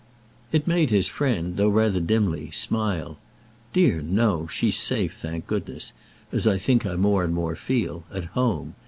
[0.51, 3.19] It made his friend—though rather dimly—smile.
[3.71, 8.73] "Dear no; she's safe, thank goodness—as I think I more and more feel—at home.